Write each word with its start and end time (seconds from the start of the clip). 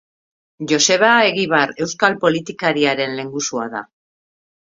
Joseba 0.69 1.09
Egibar 1.31 1.73
euskal 1.85 2.17
politikariaren 2.25 3.13
lehengusua 3.19 3.67
da. 3.77 3.83